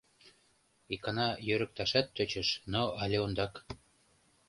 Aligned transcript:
Икана 0.93 1.29
йӧрыкташат 1.47 2.07
тӧчыш, 2.15 2.49
но 2.71 2.81
але 3.01 3.17
ондак. 3.25 3.53